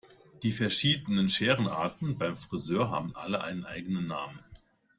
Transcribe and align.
Die 0.41 0.51
verschiedenen 0.51 1.29
Scherenarten 1.29 2.17
beim 2.17 2.35
Frisör 2.35 2.89
haben 2.89 3.15
alle 3.15 3.43
einen 3.43 3.65
eigenen 3.65 4.07
Namen. 4.07 4.39